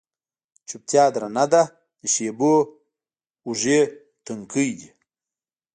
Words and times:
چوپتیا 0.67 1.05
درنه 1.15 1.45
ده 1.51 1.61
د 2.01 2.03
شېبو 2.13 2.53
اوږې، 3.45 3.79
تنکۍ 4.25 4.69
دی 4.77 4.89